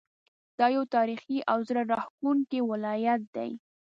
دا 0.57 0.65
یو 0.75 0.83
تاریخي 0.95 1.37
او 1.51 1.57
زړه 1.69 1.81
راښکونکی 1.91 2.59
ولایت 2.71 3.21
دی. 3.35 3.51